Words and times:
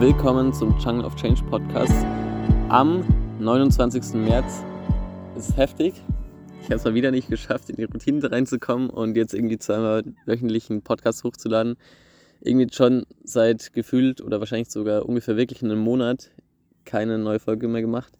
willkommen 0.00 0.54
zum 0.54 0.78
Jungle 0.78 1.04
of 1.04 1.14
Change 1.14 1.42
Podcast 1.50 2.06
am 2.70 3.04
29. 3.38 4.14
März. 4.14 4.64
Es 5.36 5.50
ist 5.50 5.58
heftig. 5.58 5.92
Ich 6.62 6.64
habe 6.68 6.76
es 6.76 6.84
mal 6.84 6.94
wieder 6.94 7.10
nicht 7.10 7.28
geschafft, 7.28 7.68
in 7.68 7.76
die 7.76 7.84
Routine 7.84 8.32
reinzukommen 8.32 8.88
und 8.88 9.14
jetzt 9.14 9.34
irgendwie 9.34 9.58
zweimal 9.58 10.04
wöchentlich 10.24 10.70
einen 10.70 10.80
Podcast 10.80 11.22
hochzuladen. 11.22 11.76
Irgendwie 12.40 12.72
schon 12.72 13.04
seit 13.24 13.74
gefühlt 13.74 14.22
oder 14.22 14.40
wahrscheinlich 14.40 14.70
sogar 14.70 15.04
ungefähr 15.04 15.36
wirklich 15.36 15.62
einem 15.62 15.80
Monat 15.80 16.30
keine 16.86 17.18
neue 17.18 17.38
Folge 17.38 17.68
mehr 17.68 17.82
gemacht. 17.82 18.14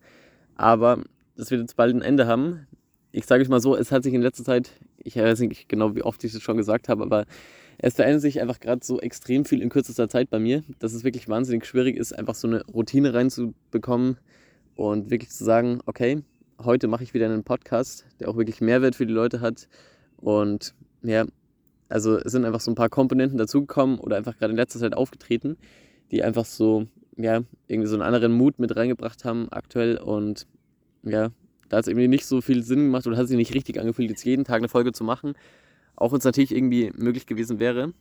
Aber 0.56 0.98
das 1.34 1.50
wird 1.50 1.62
jetzt 1.62 1.76
bald 1.76 1.96
ein 1.96 2.02
Ende 2.02 2.26
haben. 2.26 2.66
Ich 3.10 3.24
sage 3.24 3.42
euch 3.42 3.48
mal 3.48 3.62
so, 3.62 3.74
es 3.74 3.90
hat 3.90 4.02
sich 4.02 4.12
in 4.12 4.20
letzter 4.20 4.44
Zeit, 4.44 4.72
ich 4.98 5.16
weiß 5.16 5.40
nicht 5.40 5.66
genau, 5.66 5.96
wie 5.96 6.02
oft 6.02 6.22
ich 6.24 6.34
es 6.34 6.42
schon 6.42 6.58
gesagt 6.58 6.90
habe, 6.90 7.02
aber 7.02 7.24
es 7.82 7.94
verändert 7.94 8.22
sich 8.22 8.40
einfach 8.40 8.60
gerade 8.60 8.84
so 8.84 9.00
extrem 9.00 9.44
viel 9.44 9.62
in 9.62 9.70
kürzester 9.70 10.08
Zeit 10.08 10.28
bei 10.30 10.38
mir, 10.38 10.62
dass 10.78 10.92
es 10.92 11.04
wirklich 11.04 11.28
wahnsinnig 11.28 11.64
schwierig 11.64 11.96
ist, 11.96 12.12
einfach 12.12 12.34
so 12.34 12.46
eine 12.46 12.64
Routine 12.66 13.14
reinzubekommen 13.14 14.18
und 14.76 15.10
wirklich 15.10 15.30
zu 15.30 15.44
sagen, 15.44 15.80
okay, 15.86 16.22
heute 16.58 16.88
mache 16.88 17.04
ich 17.04 17.14
wieder 17.14 17.26
einen 17.26 17.44
Podcast, 17.44 18.04
der 18.18 18.28
auch 18.28 18.36
wirklich 18.36 18.60
Mehrwert 18.60 18.94
für 18.94 19.06
die 19.06 19.14
Leute 19.14 19.40
hat. 19.40 19.68
Und 20.18 20.74
ja, 21.02 21.24
also 21.88 22.18
es 22.18 22.32
sind 22.32 22.44
einfach 22.44 22.60
so 22.60 22.70
ein 22.70 22.74
paar 22.74 22.90
Komponenten 22.90 23.38
dazugekommen 23.38 23.98
oder 23.98 24.16
einfach 24.16 24.36
gerade 24.36 24.50
in 24.50 24.56
letzter 24.56 24.78
Zeit 24.78 24.94
aufgetreten, 24.94 25.56
die 26.10 26.22
einfach 26.22 26.44
so, 26.44 26.86
ja, 27.16 27.40
irgendwie 27.66 27.88
so 27.88 27.94
einen 27.94 28.02
anderen 28.02 28.32
Mut 28.32 28.58
mit 28.58 28.76
reingebracht 28.76 29.24
haben 29.24 29.48
aktuell. 29.50 29.96
Und 29.96 30.46
ja, 31.02 31.30
da 31.70 31.78
hat 31.78 31.84
es 31.84 31.88
irgendwie 31.88 32.08
nicht 32.08 32.26
so 32.26 32.42
viel 32.42 32.62
Sinn 32.62 32.80
gemacht 32.80 33.06
oder 33.06 33.16
hat 33.16 33.28
sich 33.28 33.38
nicht 33.38 33.54
richtig 33.54 33.80
angefühlt, 33.80 34.10
jetzt 34.10 34.24
jeden 34.24 34.44
Tag 34.44 34.58
eine 34.58 34.68
Folge 34.68 34.92
zu 34.92 35.02
machen. 35.02 35.34
Auch 36.00 36.12
es 36.14 36.24
natürlich 36.24 36.52
irgendwie 36.52 36.90
möglich 36.96 37.26
gewesen 37.26 37.60
wäre. 37.60 37.92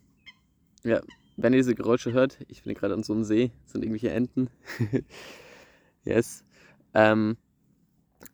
Ja, 0.83 1.01
wenn 1.37 1.53
ihr 1.53 1.59
diese 1.59 1.75
Geräusche 1.75 2.13
hört, 2.13 2.37
ich 2.47 2.63
bin 2.63 2.73
gerade 2.73 2.93
an 2.93 3.03
so 3.03 3.13
einem 3.13 3.25
See, 3.25 3.51
sind 3.65 3.83
irgendwelche 3.83 4.09
Enten. 4.09 4.49
yes. 6.05 6.45
Ähm, 6.93 7.37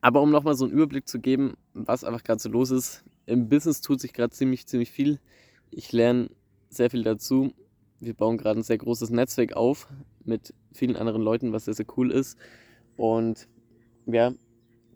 aber 0.02 0.22
um 0.22 0.30
nochmal 0.30 0.56
so 0.56 0.66
einen 0.66 0.74
Überblick 0.74 1.08
zu 1.08 1.20
geben, 1.20 1.56
was 1.74 2.04
einfach 2.04 2.24
gerade 2.24 2.40
so 2.40 2.48
los 2.48 2.70
ist, 2.70 3.04
im 3.26 3.50
Business 3.50 3.82
tut 3.82 4.00
sich 4.00 4.14
gerade 4.14 4.30
ziemlich, 4.30 4.68
ziemlich 4.68 4.92
viel. 4.92 5.20
Ich 5.72 5.92
lerne 5.92 6.30
sehr 6.70 6.92
viel 6.92 7.04
dazu. 7.04 7.52
Wir 8.00 8.14
bauen 8.14 8.38
gerade 8.38 8.60
ein 8.60 8.64
sehr 8.64 8.78
großes 8.78 9.10
Netzwerk 9.10 9.54
auf 9.54 9.88
mit 10.24 10.54
vielen 10.74 10.96
anderen 10.96 11.24
Leuten, 11.24 11.54
was 11.54 11.66
sehr, 11.66 11.74
sehr 11.74 11.88
cool 11.98 12.12
ist. 12.12 12.38
Und 12.98 13.48
ja, 14.06 14.32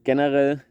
generell 0.03 0.63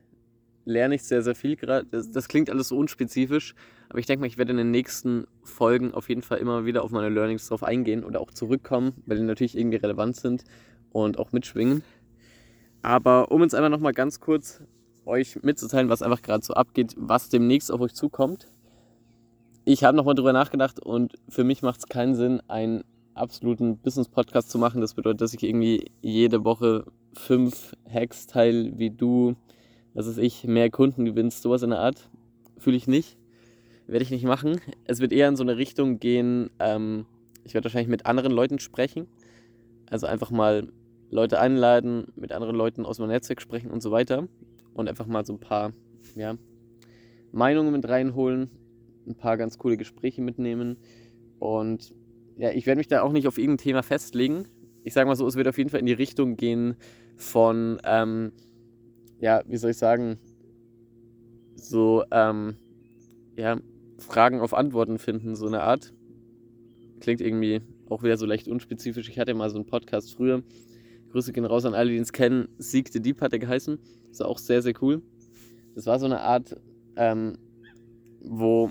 lerne 0.65 0.95
ich 0.95 1.03
sehr, 1.03 1.23
sehr 1.23 1.35
viel 1.35 1.57
gerade. 1.57 1.89
Das, 1.91 2.13
das, 2.13 2.29
klingt 2.29 2.49
alles 2.49 2.69
so 2.69 2.79
unspezifisch, 2.79 3.57
aber 3.89 3.99
ich 3.99 4.07
denke 4.07 4.21
mal, 4.21 4.27
ich 4.27 4.39
werde 4.39 4.51
in 4.53 4.59
den 4.59 4.71
nächsten 4.71 5.27
Folgen 5.43 5.95
auf 5.95 6.09
jeden 6.09 6.23
Fall 6.23 6.39
immer 6.39 6.65
wieder 6.65 6.85
auf 6.85 6.91
meine 6.91 7.09
Learnings 7.09 7.49
drauf 7.49 7.63
eingehen 7.63 8.05
oder 8.05 8.21
auch 8.21 8.31
zurückkommen, 8.31 8.93
weil 9.07 9.17
die 9.17 9.23
natürlich 9.23 9.57
irgendwie 9.57 9.79
relevant 9.79 10.17
sind 10.17 10.45
und 10.91 11.19
auch 11.19 11.33
mitschwingen. 11.33 11.83
Aber 12.83 13.31
um 13.31 13.43
jetzt 13.43 13.55
einfach 13.55 13.71
nochmal 13.71 13.93
ganz 13.93 14.21
kurz 14.21 14.63
euch 15.05 15.43
mitzuteilen, 15.43 15.89
was 15.89 16.03
einfach 16.03 16.23
gerade 16.23 16.45
so 16.45 16.55
abgeht, 16.55 16.95
was 16.97 17.29
demnächst 17.29 17.73
auf 17.73 17.81
euch 17.81 17.95
zukommt. 17.95 18.49
Ich 19.65 19.85
habe 19.85 19.97
nochmal 19.97 20.15
drüber 20.15 20.33
nachgedacht 20.33 20.81
und 20.81 21.15
für 21.29 21.45
mich 21.45 21.63
macht 21.63 21.81
es 21.81 21.87
keinen 21.87 22.15
Sinn, 22.15 22.43
einen 22.49 22.85
absoluten 23.15 23.79
Business-Podcast 23.79 24.51
zu 24.51 24.59
machen. 24.59 24.81
Das 24.81 24.95
bedeutet, 24.95 25.23
dass 25.23 25.35
ich 25.35 25.43
irgendwie 25.43 25.91
jede 26.03 26.45
Woche 26.45 26.85
fünf 27.15 27.75
Hacks 27.91 28.27
teile, 28.27 28.79
wie 28.79 28.91
du 28.91 29.35
was 29.99 30.07
ist 30.07 30.19
ich, 30.19 30.45
mehr 30.45 30.71
Kunden 30.71 31.05
gewinnst, 31.05 31.43
sowas 31.43 31.63
in 31.63 31.71
der 31.71 31.81
Art, 31.81 32.09
fühle 32.57 32.77
ich 32.77 32.87
nicht. 32.87 33.18
Werde 33.89 34.05
ich 34.05 34.11
nicht 34.11 34.25
machen. 34.25 34.61
Es 34.85 35.01
wird 35.01 35.13
eher 35.13 35.29
in 35.29 35.37
so 35.37 35.43
eine 35.43 35.57
Richtung 35.57 35.99
gehen, 35.99 36.51
ähm, 36.61 37.07
ich 37.45 37.55
werde 37.55 37.65
wahrscheinlich 37.65 37.89
mit 37.89 38.07
anderen 38.07 38.33
Leuten 38.33 38.59
sprechen. 38.59 39.09
Also 39.91 40.07
einfach 40.07 40.31
mal 40.31 40.69
Leute 41.11 41.41
einladen, 41.41 42.09
mit 42.15 42.33
anderen 42.33 42.55
Leuten 42.55 42.85
aus 42.85 42.99
meinem 42.99 43.09
Netzwerk 43.09 43.41
sprechen 43.41 43.71
und 43.71 43.83
so 43.83 43.91
weiter. 43.91 44.29
Und 44.75 44.89
einfach 44.89 45.07
mal 45.07 45.25
so 45.25 45.33
ein 45.33 45.41
paar 45.41 45.73
ja, 46.15 46.37
Meinungen 47.33 47.73
mit 47.73 47.89
reinholen, 47.89 48.51
ein 49.07 49.15
paar 49.15 49.39
ganz 49.39 49.59
coole 49.59 49.79
Gespräche 49.79 50.21
mitnehmen. 50.21 50.77
Und 51.39 51.95
ja, 52.37 52.51
ich 52.51 52.67
werde 52.67 52.79
mich 52.79 52.89
da 52.89 53.01
auch 53.03 53.13
nicht 53.13 53.27
auf 53.27 53.39
irgendein 53.39 53.65
Thema 53.65 53.83
festlegen. 53.83 54.47
Ich 54.85 54.93
sage 54.93 55.09
mal 55.09 55.17
so, 55.17 55.27
es 55.27 55.37
wird 55.37 55.49
auf 55.49 55.57
jeden 55.57 55.71
Fall 55.71 55.81
in 55.81 55.87
die 55.87 55.93
Richtung 55.93 56.37
gehen 56.37 56.77
von 57.17 57.81
ähm, 57.85 58.33
ja, 59.21 59.43
wie 59.47 59.57
soll 59.57 59.71
ich 59.71 59.79
sagen, 59.79 60.19
so, 61.55 62.05
ähm, 62.11 62.57
ja, 63.37 63.59
Fragen 63.99 64.41
auf 64.41 64.55
Antworten 64.55 64.99
finden, 64.99 65.37
so 65.37 65.47
eine 65.47 65.63
Art. 65.63 65.93
Klingt 67.01 67.21
irgendwie 67.21 67.61
auch 67.89 68.03
wieder 68.03 68.17
so 68.17 68.27
leicht 68.27 68.49
unspezifisch. 68.49 69.09
Ich 69.09 69.19
hatte 69.19 69.35
mal 69.35 69.51
so 69.51 69.57
einen 69.57 69.67
Podcast 69.67 70.15
früher. 70.15 70.43
Grüße 71.11 71.33
gehen 71.33 71.45
raus 71.45 71.65
an 71.65 71.75
alle, 71.75 71.91
die 71.91 71.97
es 71.97 72.13
kennen. 72.13 72.49
Sieg 72.59 72.89
the 72.93 73.01
Deep 73.01 73.21
hat 73.21 73.33
er 73.33 73.39
geheißen. 73.39 73.79
War 74.19 74.29
auch 74.29 74.39
sehr, 74.39 74.63
sehr 74.63 74.75
cool. 74.83 75.03
Das 75.75 75.87
war 75.87 75.99
so 75.99 76.07
eine 76.07 76.21
Art, 76.21 76.57
ähm, 76.97 77.39
wo 78.21 78.71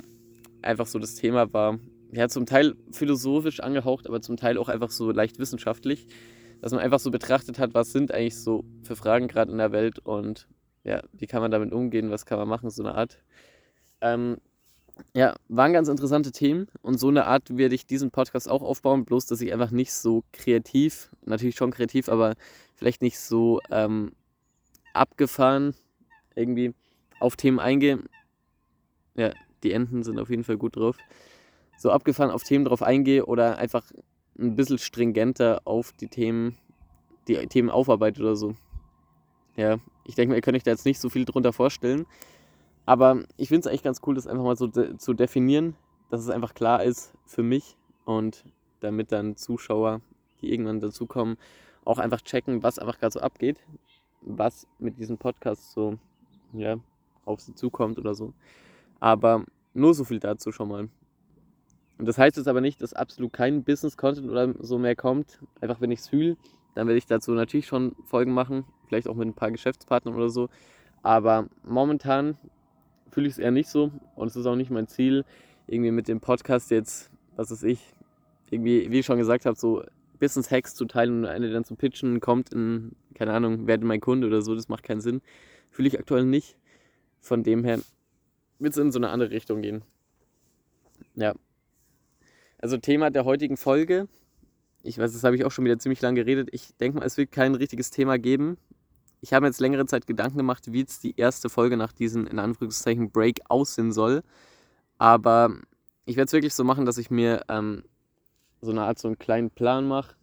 einfach 0.61 0.87
so 0.87 0.99
das 0.99 1.15
Thema 1.15 1.53
war, 1.53 1.79
ja, 2.11 2.27
zum 2.27 2.45
Teil 2.45 2.75
philosophisch 2.91 3.59
angehaucht, 3.59 4.07
aber 4.07 4.21
zum 4.21 4.37
Teil 4.37 4.57
auch 4.57 4.69
einfach 4.69 4.91
so 4.91 5.11
leicht 5.11 5.39
wissenschaftlich 5.39 6.07
dass 6.61 6.71
man 6.71 6.81
einfach 6.81 6.99
so 6.99 7.11
betrachtet 7.11 7.59
hat, 7.59 7.73
was 7.73 7.91
sind 7.91 8.11
eigentlich 8.11 8.37
so 8.37 8.65
für 8.83 8.95
Fragen 8.95 9.27
gerade 9.27 9.51
in 9.51 9.57
der 9.57 9.71
Welt 9.71 9.99
und 9.99 10.47
ja, 10.83 11.01
wie 11.13 11.27
kann 11.27 11.41
man 11.41 11.51
damit 11.51 11.71
umgehen, 11.71 12.09
was 12.09 12.25
kann 12.25 12.39
man 12.39 12.47
machen, 12.47 12.69
so 12.69 12.83
eine 12.83 12.95
Art. 12.95 13.21
Ähm, 14.01 14.37
ja, 15.13 15.35
waren 15.47 15.73
ganz 15.73 15.87
interessante 15.87 16.31
Themen 16.31 16.67
und 16.81 16.99
so 16.99 17.07
eine 17.07 17.25
Art 17.25 17.57
werde 17.57 17.75
ich 17.75 17.85
diesen 17.85 18.11
Podcast 18.11 18.49
auch 18.49 18.61
aufbauen, 18.61 19.05
bloß 19.05 19.25
dass 19.25 19.41
ich 19.41 19.51
einfach 19.53 19.71
nicht 19.71 19.93
so 19.93 20.23
kreativ, 20.31 21.09
natürlich 21.25 21.55
schon 21.55 21.71
kreativ, 21.71 22.09
aber 22.09 22.35
vielleicht 22.75 23.01
nicht 23.01 23.19
so 23.19 23.59
ähm, 23.71 24.11
abgefahren 24.93 25.75
irgendwie 26.35 26.73
auf 27.19 27.35
Themen 27.35 27.59
eingehe. 27.59 27.99
Ja, 29.15 29.31
die 29.63 29.71
Enten 29.71 30.03
sind 30.03 30.19
auf 30.19 30.29
jeden 30.29 30.43
Fall 30.43 30.57
gut 30.57 30.75
drauf. 30.75 30.97
So 31.77 31.91
abgefahren 31.91 32.31
auf 32.31 32.43
Themen 32.43 32.65
drauf 32.65 32.81
eingehe 32.81 33.25
oder 33.25 33.57
einfach 33.57 33.83
ein 34.39 34.55
bisschen 34.55 34.77
stringenter 34.77 35.61
auf 35.65 35.93
die 35.93 36.07
Themen, 36.07 36.57
die 37.27 37.35
Themen 37.47 37.69
aufarbeitet 37.69 38.21
oder 38.21 38.35
so. 38.35 38.55
Ja, 39.55 39.77
ich 40.05 40.15
denke 40.15 40.29
mal, 40.29 40.35
ihr 40.35 40.41
könnt 40.41 40.55
euch 40.55 40.63
da 40.63 40.71
jetzt 40.71 40.85
nicht 40.85 40.99
so 40.99 41.09
viel 41.09 41.25
drunter 41.25 41.53
vorstellen. 41.53 42.05
Aber 42.87 43.25
ich 43.35 43.49
finde 43.49 43.59
es 43.59 43.67
eigentlich 43.67 43.83
ganz 43.83 43.99
cool, 44.07 44.15
das 44.15 44.27
einfach 44.27 44.45
mal 44.45 44.55
so 44.55 44.65
de 44.65 44.95
zu 44.97 45.13
definieren, 45.13 45.75
dass 46.09 46.21
es 46.21 46.29
einfach 46.29 46.53
klar 46.53 46.81
ist 46.83 47.13
für 47.25 47.43
mich 47.43 47.77
und 48.05 48.45
damit 48.79 49.11
dann 49.11 49.35
Zuschauer, 49.35 49.99
die 50.41 50.53
irgendwann 50.53 50.79
dazukommen, 50.79 51.37
auch 51.83 51.97
einfach 51.97 52.21
checken, 52.21 52.63
was 52.63 52.79
einfach 52.79 52.97
gerade 52.97 53.11
so 53.11 53.19
abgeht, 53.19 53.59
was 54.21 54.67
mit 54.79 54.97
diesem 54.97 55.17
Podcast 55.17 55.73
so 55.73 55.97
ja, 56.53 56.77
auf 57.25 57.41
sie 57.41 57.53
zukommt 57.53 57.99
oder 57.99 58.15
so. 58.15 58.33
Aber 59.01 59.43
nur 59.73 59.93
so 59.93 60.05
viel 60.05 60.19
dazu 60.19 60.53
schon 60.53 60.69
mal. 60.69 60.89
Und 61.97 62.07
das 62.07 62.17
heißt 62.17 62.37
jetzt 62.37 62.47
aber 62.47 62.61
nicht, 62.61 62.81
dass 62.81 62.93
absolut 62.93 63.33
kein 63.33 63.65
Business-Content 63.65 64.29
oder 64.29 64.53
so 64.59 64.77
mehr 64.77 64.95
kommt. 64.95 65.41
Einfach 65.59 65.81
wenn 65.81 65.91
ich 65.91 65.99
es 65.99 66.07
fühle, 66.07 66.37
dann 66.73 66.87
werde 66.87 66.99
ich 66.99 67.05
dazu 67.05 67.31
natürlich 67.31 67.67
schon 67.67 67.97
Folgen 68.05 68.31
machen, 68.31 68.63
vielleicht 68.85 69.09
auch 69.09 69.15
mit 69.15 69.27
ein 69.27 69.33
paar 69.33 69.51
Geschäftspartnern 69.51 70.15
oder 70.15 70.29
so. 70.29 70.47
Aber 71.03 71.47
momentan 71.65 72.37
fühle 73.11 73.27
ich 73.27 73.33
es 73.33 73.39
eher 73.39 73.51
nicht 73.51 73.69
so 73.69 73.91
und 74.15 74.27
es 74.27 74.35
ist 74.35 74.45
auch 74.45 74.55
nicht 74.55 74.71
mein 74.71 74.87
Ziel, 74.87 75.25
irgendwie 75.67 75.91
mit 75.91 76.07
dem 76.07 76.19
Podcast 76.19 76.71
jetzt, 76.71 77.11
was 77.35 77.51
weiß 77.51 77.63
ich, 77.63 77.79
irgendwie, 78.49 78.89
wie 78.91 78.99
ich 78.99 79.05
schon 79.05 79.17
gesagt 79.17 79.45
habe, 79.45 79.57
so 79.57 79.83
Business-Hacks 80.19 80.75
zu 80.75 80.85
teilen 80.85 81.19
und 81.19 81.25
eine 81.25 81.51
dann 81.51 81.63
zu 81.63 81.75
pitchen, 81.75 82.19
kommt 82.19 82.53
in, 82.53 82.93
keine 83.13 83.33
Ahnung, 83.33 83.67
werde 83.67 83.85
mein 83.85 84.01
Kunde 84.01 84.27
oder 84.27 84.41
so, 84.41 84.55
das 84.55 84.69
macht 84.69 84.83
keinen 84.83 85.01
Sinn. 85.01 85.21
Fühle 85.69 85.89
ich 85.89 85.99
aktuell 85.99 86.25
nicht. 86.25 86.57
Von 87.19 87.43
dem 87.43 87.63
her 87.63 87.79
wird 88.59 88.73
es 88.73 88.77
in 88.77 88.91
so 88.91 88.99
eine 88.99 89.09
andere 89.09 89.31
Richtung 89.31 89.61
gehen. 89.61 89.83
Ja, 91.15 91.33
also 92.59 92.77
Thema 92.77 93.09
der 93.11 93.25
heutigen 93.25 93.57
Folge. 93.57 94.07
Ich 94.83 94.97
weiß, 94.97 95.13
das 95.13 95.23
habe 95.23 95.35
ich 95.35 95.45
auch 95.45 95.51
schon 95.51 95.65
wieder 95.65 95.77
ziemlich 95.79 96.01
lange 96.01 96.23
geredet. 96.23 96.49
Ich 96.51 96.75
denke 96.77 96.99
mal, 96.99 97.05
es 97.05 97.17
wird 97.17 97.31
kein 97.31 97.55
richtiges 97.55 97.91
Thema 97.91 98.17
geben. 98.17 98.57
Ich 99.21 99.33
habe 99.33 99.41
mir 99.41 99.47
jetzt 99.47 99.59
längere 99.59 99.85
Zeit 99.85 100.05
Gedanken 100.05 100.37
gemacht, 100.37 100.71
wie 100.71 100.79
jetzt 100.79 101.03
die 101.03 101.17
erste 101.17 101.49
Folge 101.49 101.77
nach 101.77 101.91
diesem, 101.91 102.27
in 102.27 102.39
Anführungszeichen, 102.39 103.11
Break 103.11 103.41
aussehen 103.49 103.91
soll. 103.91 104.23
Aber 104.97 105.55
ich 106.05 106.15
werde 106.15 106.27
es 106.27 106.33
wirklich 106.33 106.53
so 106.53 106.63
machen, 106.63 106.85
dass 106.85 106.97
ich 106.97 107.09
mir 107.09 107.43
ähm, 107.49 107.83
so 108.61 108.71
eine 108.71 108.83
Art, 108.83 108.99
so 108.99 109.07
einen 109.07 109.19
kleinen 109.19 109.49
Plan 109.49 109.87
mache 109.87 110.15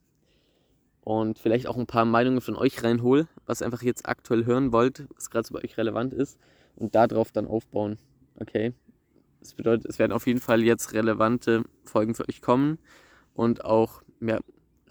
und 1.02 1.38
vielleicht 1.38 1.66
auch 1.66 1.76
ein 1.76 1.86
paar 1.86 2.04
Meinungen 2.04 2.40
von 2.40 2.56
euch 2.56 2.82
reinhole, 2.82 3.28
was 3.46 3.62
einfach 3.62 3.82
jetzt 3.82 4.08
aktuell 4.08 4.46
hören 4.46 4.72
wollt, 4.72 5.06
was 5.14 5.30
gerade 5.30 5.46
so 5.46 5.54
bei 5.54 5.62
euch 5.62 5.76
relevant 5.76 6.14
ist 6.14 6.38
und 6.76 6.94
darauf 6.94 7.32
dann 7.32 7.46
aufbauen. 7.46 7.98
Okay. 8.40 8.72
Das 9.40 9.54
bedeutet, 9.54 9.86
es 9.86 9.98
werden 9.98 10.12
auf 10.12 10.26
jeden 10.26 10.40
Fall 10.40 10.62
jetzt 10.62 10.94
relevante 10.94 11.64
Folgen 11.84 12.14
für 12.14 12.26
euch 12.28 12.40
kommen 12.40 12.78
und 13.34 13.64
auch 13.64 14.02
ja, 14.20 14.40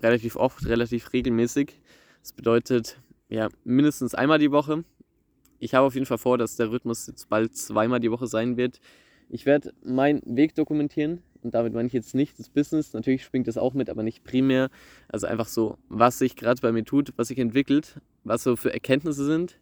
relativ 0.02 0.36
oft, 0.36 0.66
relativ 0.68 1.12
regelmäßig. 1.12 1.82
Das 2.22 2.34
bedeutet 2.34 3.00
ja 3.34 3.50
mindestens 3.64 4.16
einmal 4.16 4.40
die 4.40 4.52
Woche. 4.52 4.84
Ich 5.60 5.74
habe 5.74 5.88
auf 5.88 5.96
jeden 5.96 6.06
Fall 6.06 6.18
vor, 6.18 6.38
dass 6.38 6.56
der 6.56 6.72
Rhythmus 6.72 7.08
jetzt 7.08 7.30
bald 7.30 7.56
zweimal 7.56 8.00
die 8.00 8.12
Woche 8.12 8.28
sein 8.28 8.58
wird. 8.58 8.80
Ich 9.30 9.46
werde 9.46 9.74
meinen 9.84 10.22
Weg 10.26 10.56
dokumentieren. 10.56 11.24
Und 11.42 11.54
damit 11.54 11.74
meine 11.74 11.88
ich 11.88 11.94
jetzt 11.94 12.16
nicht 12.16 12.40
das 12.40 12.50
Business, 12.50 12.94
natürlich 12.94 13.24
springt 13.24 13.50
das 13.50 13.58
auch 13.58 13.74
mit, 13.74 13.90
aber 13.90 14.02
nicht 14.02 14.24
primär. 14.24 14.70
Also 15.10 15.28
einfach 15.28 15.48
so, 15.48 15.78
was 15.90 16.20
sich 16.20 16.38
gerade 16.38 16.62
bei 16.62 16.72
mir 16.72 16.86
tut, 16.86 17.12
was 17.18 17.28
sich 17.28 17.38
entwickelt, 17.38 18.00
was 18.24 18.44
so 18.44 18.56
für 18.56 18.72
Erkenntnisse 18.72 19.26
sind. 19.26 19.60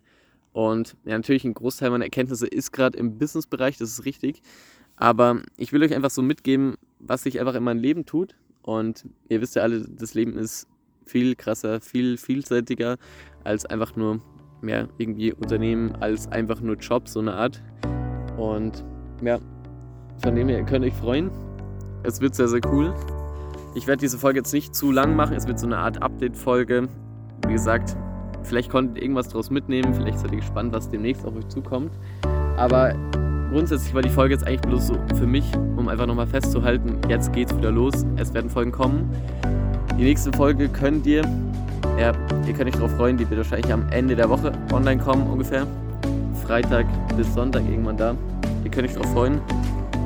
Und 0.54 0.96
ja, 1.06 1.18
natürlich 1.18 1.44
ein 1.44 1.56
Großteil 1.56 1.90
meiner 1.90 2.04
Erkenntnisse 2.04 2.46
ist 2.46 2.72
gerade 2.72 2.98
im 3.00 3.18
Businessbereich, 3.18 3.78
das 3.78 3.90
ist 3.90 4.06
richtig. 4.06 4.42
Aber 4.96 5.42
ich 5.58 5.74
will 5.74 5.82
euch 5.82 5.96
einfach 5.96 6.12
so 6.12 6.22
mitgeben, 6.22 6.76
was 7.00 7.24
sich 7.24 7.40
einfach 7.40 7.56
in 7.56 7.64
meinem 7.64 7.80
Leben 7.80 8.06
tut. 8.06 8.36
Und 8.62 9.08
ihr 9.30 9.42
wisst 9.42 9.56
ja 9.56 9.64
alle, 9.64 9.82
das 9.82 10.14
Leben 10.14 10.38
ist 10.38 10.68
viel 11.12 11.36
krasser, 11.36 11.82
viel 11.82 12.18
vielseitiger 12.18 12.98
als 13.44 13.66
einfach 13.66 13.96
nur 13.96 14.22
mehr 14.62 14.88
irgendwie 14.98 15.34
Unternehmen, 15.34 15.94
als 16.00 16.32
einfach 16.32 16.62
nur 16.62 16.76
Job, 16.78 17.08
so 17.08 17.20
eine 17.20 17.34
Art. 17.34 17.62
Und 18.38 18.86
ja, 19.22 19.40
von 20.24 20.36
dem 20.36 20.48
her 20.48 20.64
könnt 20.64 20.86
ihr 20.86 20.92
euch 20.92 20.98
freuen. 20.98 21.30
Es 22.04 22.22
wird 22.22 22.36
sehr, 22.36 22.48
sehr 22.48 22.62
cool. 22.72 22.94
Ich 23.76 23.88
werde 23.88 24.00
diese 24.00 24.18
Folge 24.18 24.40
jetzt 24.40 24.54
nicht 24.54 24.76
zu 24.76 24.92
lang 24.92 25.16
machen. 25.16 25.36
Es 25.36 25.48
wird 25.48 25.60
so 25.60 25.66
eine 25.66 25.78
Art 25.78 26.02
Update-Folge. 26.02 26.88
Wie 27.48 27.54
gesagt, 27.54 27.96
vielleicht 28.44 28.70
konntet 28.70 28.98
ihr 28.98 29.04
irgendwas 29.04 29.30
daraus 29.30 29.50
mitnehmen. 29.50 29.94
Vielleicht 29.94 30.20
seid 30.20 30.32
ihr 30.32 30.40
gespannt, 30.40 30.74
was 30.74 30.90
demnächst 30.90 31.26
auf 31.26 31.36
euch 31.36 31.48
zukommt. 31.48 31.92
Aber 32.58 32.94
grundsätzlich 33.52 33.94
war 33.94 34.02
die 34.02 34.10
Folge 34.10 34.34
jetzt 34.34 34.46
eigentlich 34.46 34.62
bloß 34.62 34.88
so 34.88 34.96
für 35.16 35.28
mich, 35.28 35.46
um 35.78 35.88
einfach 35.88 36.06
nochmal 36.06 36.28
festzuhalten, 36.28 37.00
jetzt 37.10 37.34
geht's 37.34 37.56
wieder 37.56 37.72
los. 37.72 38.06
Es 38.18 38.34
werden 38.34 38.50
Folgen 38.50 38.72
kommen. 38.72 39.10
Die 40.02 40.08
nächste 40.08 40.32
Folge 40.34 40.68
könnt 40.68 41.06
ihr, 41.06 41.22
ja, 42.00 42.12
ihr 42.48 42.54
könnt 42.56 42.66
euch 42.66 42.74
darauf 42.74 42.90
freuen, 42.96 43.18
die 43.18 43.30
wird 43.30 43.38
wahrscheinlich 43.38 43.72
am 43.72 43.88
Ende 43.92 44.16
der 44.16 44.28
Woche 44.30 44.52
online 44.74 45.00
kommen 45.00 45.28
ungefähr. 45.28 45.68
Freitag 46.44 46.88
bis 47.16 47.32
Sonntag 47.36 47.62
irgendwann 47.70 47.98
da. 47.98 48.16
Ihr 48.64 48.72
könnt 48.72 48.88
euch 48.88 48.96
darauf 48.96 49.14
freuen. 49.14 49.40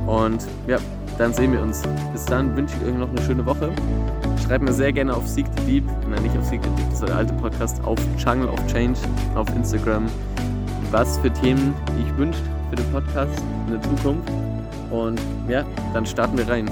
Und 0.06 0.45
ja, 0.68 0.80
dann 1.18 1.33
sehen 1.33 1.53
wir 1.53 1.62
uns. 1.62 1.81
Bis 2.12 2.25
dann 2.25 2.57
wünsche 2.57 2.75
ich 2.75 2.89
euch 2.89 2.94
noch 2.94 3.07
eine 3.07 3.21
schöne 3.21 3.45
Woche. 3.45 3.71
Schreibt 4.45 4.65
mir 4.65 4.74
sehr 4.74 4.92
gerne 4.92 5.15
auf 5.15 5.25
Seek 5.30 5.45
the 5.56 5.63
Deep, 5.63 5.86
nein, 6.09 6.21
nicht 6.24 6.38
auf 6.38 6.44
Seek 6.44 6.62
the 6.62 6.69
Deep, 6.71 6.89
das 6.89 7.00
ist 7.00 7.07
der 7.07 7.15
alte 7.15 7.33
Podcast, 7.36 7.81
auf 7.86 7.97
Jungle 8.18 8.50
of 8.50 8.59
Change, 8.68 9.00
auf 9.36 9.47
Instagram, 9.56 10.07
was 10.92 11.18
für 11.19 11.31
Themen 11.31 11.74
ich 12.03 12.18
wünscht 12.18 12.44
für 12.69 12.75
den 12.75 12.92
Podcast 12.92 13.42
in 13.68 13.80
der 13.80 13.81
Zukunft. 13.81 14.30
Und 14.92 15.21
ja, 15.47 15.63
dann 15.94 16.06
starten 16.06 16.38
wir 16.38 16.50
rein. 16.50 16.69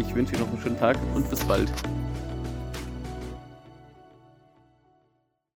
Ich 0.00 0.14
wünsche 0.14 0.32
euch 0.32 0.40
noch 0.40 0.48
einen 0.48 0.62
schönen 0.62 0.78
Tag 0.78 0.96
und 1.14 1.28
bis 1.28 1.40
bald. 1.44 1.70